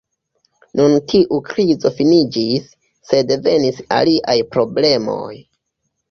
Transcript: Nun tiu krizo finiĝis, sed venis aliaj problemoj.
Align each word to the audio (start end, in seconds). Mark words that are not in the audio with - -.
Nun 0.77 0.93
tiu 1.11 1.35
krizo 1.49 1.91
finiĝis, 1.99 2.71
sed 3.09 3.33
venis 3.49 3.77
aliaj 3.99 4.35
problemoj. 4.57 5.35